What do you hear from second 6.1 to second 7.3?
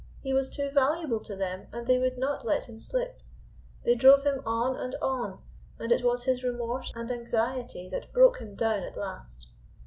his remorse and